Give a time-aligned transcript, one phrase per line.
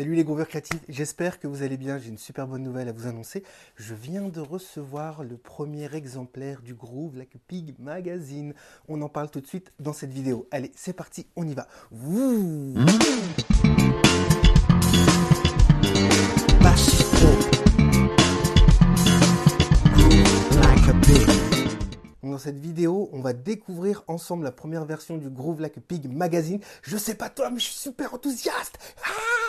[0.00, 1.98] Salut les grooveurs créatifs, j'espère que vous allez bien.
[1.98, 3.42] J'ai une super bonne nouvelle à vous annoncer.
[3.76, 8.54] Je viens de recevoir le premier exemplaire du Groove Like Pig Magazine.
[8.88, 10.48] On en parle tout de suite dans cette vidéo.
[10.52, 11.68] Allez, c'est parti, on y va.
[22.22, 26.60] Dans cette vidéo, on va découvrir ensemble la première version du Groove Like Pig Magazine.
[26.80, 28.78] Je sais pas toi, mais je suis super enthousiaste.
[29.04, 29.39] Ah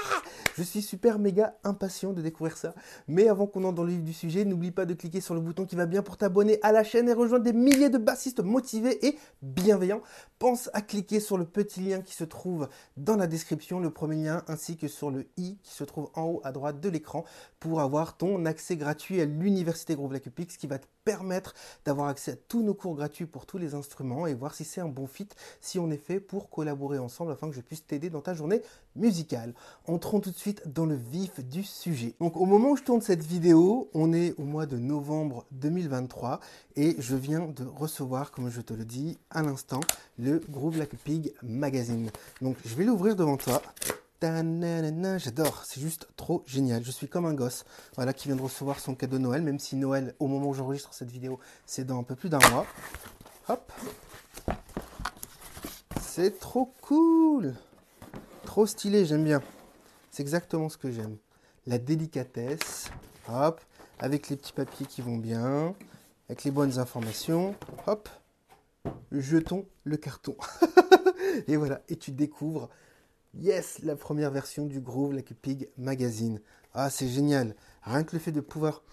[0.58, 2.74] je suis super méga impatient de découvrir ça.
[3.08, 5.42] Mais avant qu'on entre dans le vif du sujet, n'oublie pas de cliquer sur le
[5.42, 8.42] bouton qui va bien pour t'abonner à la chaîne et rejoindre des milliers de bassistes
[8.42, 10.02] motivés et bienveillants.
[10.40, 12.68] Pense à cliquer sur le petit lien qui se trouve
[12.98, 16.24] dans la description, le premier lien, ainsi que sur le i qui se trouve en
[16.24, 17.26] haut à droite de l'écran
[17.60, 21.54] pour avoir ton accès gratuit à l'université Groove Pix qui va te permettre
[21.86, 24.82] d'avoir accès à tous nos cours gratuits pour tous les instruments et voir si c'est
[24.82, 25.28] un bon fit,
[25.60, 28.62] si on est fait pour collaborer ensemble afin que je puisse t'aider dans ta journée
[28.96, 29.54] musicale.
[29.86, 32.16] Entrons tout de dans le vif du sujet.
[32.20, 36.40] Donc au moment où je tourne cette vidéo, on est au mois de novembre 2023
[36.76, 39.82] et je viens de recevoir, comme je te le dis à l'instant,
[40.18, 42.10] le Groove Like Pig Magazine.
[42.42, 43.62] Donc je vais l'ouvrir devant toi.
[44.22, 46.84] J'adore, c'est juste trop génial.
[46.84, 47.66] Je suis comme un gosse,
[47.96, 50.54] voilà, qui vient de recevoir son cadeau de Noël, même si Noël, au moment où
[50.54, 52.66] j'enregistre cette vidéo, c'est dans un peu plus d'un mois.
[53.50, 53.72] Hop.
[56.00, 57.56] C'est trop cool.
[58.46, 59.42] Trop stylé, j'aime bien.
[60.12, 61.18] C'est exactement ce que j'aime.
[61.66, 62.92] La délicatesse,
[63.30, 63.62] hop,
[64.00, 65.74] avec les petits papiers qui vont bien,
[66.28, 67.56] avec les bonnes informations,
[67.88, 68.10] hop,
[69.12, 70.36] jetons le carton.
[71.48, 72.70] et voilà, et tu découvres
[73.36, 76.42] Yes, la première version du Groove Like a Pig magazine.
[76.74, 77.56] Ah, c'est génial.
[77.84, 78.84] Rien que le fait de pouvoir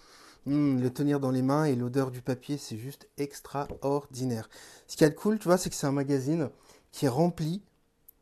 [0.45, 4.49] hmm, le tenir dans les mains et l'odeur du papier, c'est juste extraordinaire.
[4.87, 6.49] Ce qui est cool, tu vois, c'est que c'est un magazine
[6.93, 7.61] qui est rempli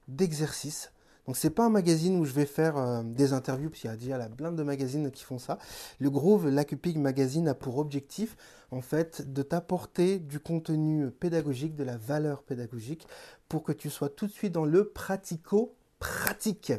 [0.08, 0.92] d'exercices.
[1.28, 3.94] Donc c'est pas un magazine où je vais faire euh, des interviews, parce qu'il y
[3.94, 5.60] a déjà la blinde de magazines qui font ça.
[6.00, 8.38] Le Groove Like a Pig magazine a pour objectif,
[8.72, 13.08] en fait, de t'apporter du contenu pédagogique, de la valeur pédagogique,
[13.50, 16.72] pour que tu sois tout de suite dans le pratico pratique.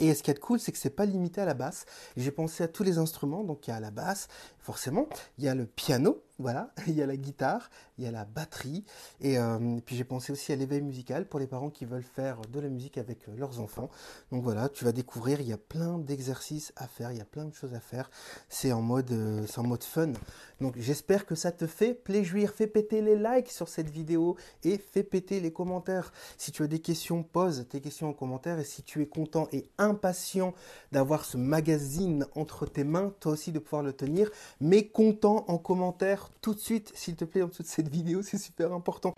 [0.00, 1.84] Et ce qui est cool, c'est que c'est pas limité à la basse.
[2.16, 4.28] J'ai pensé à tous les instruments, donc il y a la basse,
[4.68, 5.08] forcément,
[5.38, 8.26] il y a le piano, voilà, il y a la guitare, il y a la
[8.26, 8.84] batterie,
[9.22, 12.42] et, euh, puis j'ai pensé aussi à l'éveil musical pour les parents qui veulent faire
[12.42, 13.88] de la musique avec euh, leurs enfants.
[14.30, 17.24] Donc voilà, tu vas découvrir, il y a plein d'exercices à faire, il y a
[17.24, 18.10] plein de choses à faire.
[18.50, 20.12] C'est en mode, euh, c'est en mode fun.
[20.60, 22.52] Donc j'espère que ça te fait plaisir.
[22.52, 26.12] Fais péter les likes sur cette vidéo et fais péter les commentaires.
[26.36, 28.58] Si tu as des questions, pose tes questions en commentaire.
[28.58, 30.54] Et si tu es content et impatient
[30.92, 34.30] d'avoir ce magazine entre tes mains, toi aussi de pouvoir le tenir,
[34.60, 38.22] mets content en commentaire tout de suite, s'il te plaît, en dessous de cette vidéo,
[38.22, 39.14] c'est super important.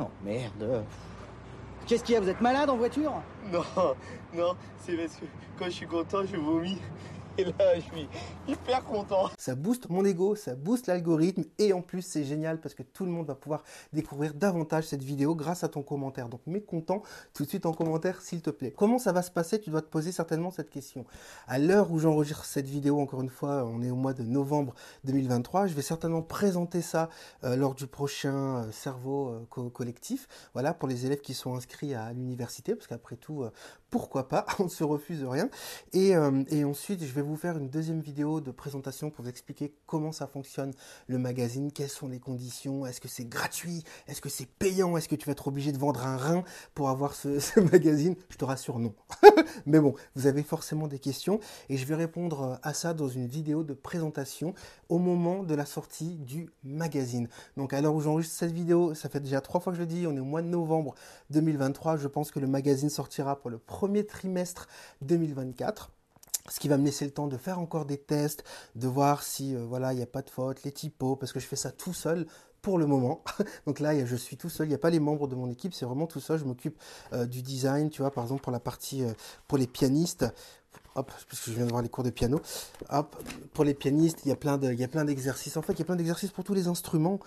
[0.00, 0.84] Oh merde.
[1.86, 3.14] Qu'est-ce qu'il y a Vous êtes malade en voiture?
[3.50, 3.64] Non,
[4.34, 5.24] non, c'est parce que
[5.58, 6.78] quand je suis content, je vomis.
[7.38, 8.08] Là, je suis
[8.48, 9.30] hyper content.
[9.38, 13.04] Ça booste mon ego, ça booste l'algorithme et en plus c'est génial parce que tout
[13.04, 13.62] le monde va pouvoir
[13.92, 16.28] découvrir davantage cette vidéo grâce à ton commentaire.
[16.28, 17.02] Donc mets content
[17.34, 18.72] tout de suite en commentaire s'il te plaît.
[18.76, 19.60] Comment ça va se passer?
[19.60, 21.04] Tu dois te poser certainement cette question.
[21.46, 24.74] À l'heure où j'enregistre cette vidéo, encore une fois, on est au mois de novembre
[25.04, 27.08] 2023, je vais certainement présenter ça
[27.44, 30.26] euh, lors du prochain euh, cerveau euh, collectif.
[30.54, 33.44] Voilà, pour les élèves qui sont inscrits à l'université, parce qu'après tout,
[33.90, 35.48] pourquoi pas, on ne se refuse rien.
[35.92, 36.14] Et,
[36.50, 40.12] et ensuite, je vais vous faire une deuxième vidéo de présentation pour vous expliquer comment
[40.12, 40.72] ça fonctionne
[41.06, 45.08] le magazine, quelles sont les conditions, est-ce que c'est gratuit, est-ce que c'est payant, est-ce
[45.08, 46.44] que tu vas être obligé de vendre un rein
[46.74, 48.94] pour avoir ce, magazine Je te rassure, non.
[49.66, 53.26] Mais bon, vous avez forcément des questions et je vais répondre à ça dans une
[53.26, 54.54] vidéo de présentation
[54.88, 57.28] au moment de la sortie du magazine.
[57.56, 59.86] Donc à l'heure où j'enregistre cette vidéo, ça fait déjà trois fois que je le
[59.86, 60.94] dis, on est au mois de novembre
[61.30, 63.58] 2023, je pense que le magazine sortira pour le
[64.06, 64.68] trimestre
[65.02, 65.90] 2024
[66.50, 68.42] ce qui va me laisser le temps de faire encore des tests,
[68.74, 71.40] de voir si euh, voilà il n'y a pas de faute, les typos, parce que
[71.40, 72.26] je fais ça tout seul
[72.62, 73.22] pour le moment.
[73.66, 75.74] Donc là, je suis tout seul, il n'y a pas les membres de mon équipe,
[75.74, 76.38] c'est vraiment tout seul.
[76.38, 76.78] Je m'occupe
[77.12, 79.12] euh, du design, tu vois, par exemple pour la partie euh,
[79.46, 80.26] pour les pianistes
[80.98, 82.40] hop, parce que je viens de voir les cours de piano,
[82.90, 83.16] hop,
[83.54, 85.56] pour les pianistes, il y a plein d'exercices.
[85.56, 87.18] En fait, il y a plein d'exercices pour tous les instruments.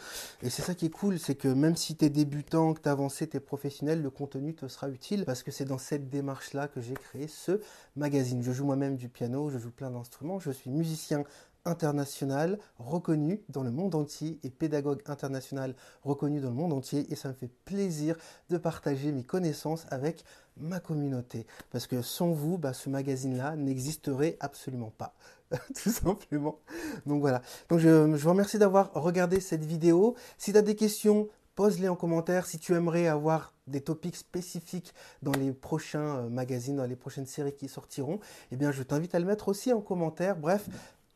[0.42, 2.90] Et c'est ça qui est cool, c'est que même si tu es débutant, que tu
[2.90, 6.68] avancé, tu es professionnel, le contenu te sera utile parce que c'est dans cette démarche-là
[6.68, 7.62] que j'ai créé ce
[7.96, 8.42] magazine.
[8.44, 11.24] Je joue moi-même du piano, je joue plein d'instruments, je suis musicien
[11.66, 17.12] international reconnu dans le monde entier et pédagogue international reconnu dans le monde entier.
[17.12, 18.16] Et ça me fait plaisir
[18.50, 20.24] de partager mes connaissances avec
[20.58, 21.46] ma communauté.
[21.72, 25.14] Parce que sans vous bah, ce magazine là n'existerait absolument pas
[25.84, 26.60] tout simplement.
[27.06, 27.42] Donc voilà.
[27.70, 30.16] Donc je, je vous remercie d'avoir regardé cette vidéo.
[30.38, 32.46] Si tu as des questions pose-les en commentaire.
[32.46, 37.26] Si tu aimerais avoir des topics spécifiques dans les prochains euh, magazines, dans les prochaines
[37.26, 38.20] séries qui sortiront,
[38.52, 40.38] eh bien, je t'invite à le mettre aussi en commentaire.
[40.38, 40.68] Bref,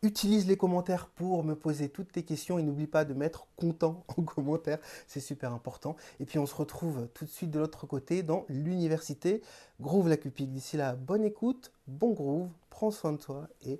[0.05, 4.03] utilise les commentaires pour me poser toutes tes questions et n'oublie pas de mettre content
[4.17, 5.95] en commentaire, c'est super important.
[6.19, 9.41] Et puis on se retrouve tout de suite de l'autre côté dans l'université
[9.81, 10.51] Groove la Cupide.
[10.51, 13.79] D'ici là, bonne écoute, bon groove, prends soin de toi et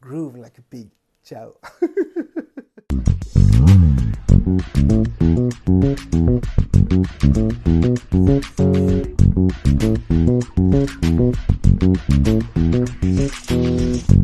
[0.00, 0.90] groove la Cupide.
[1.24, 1.52] Ciao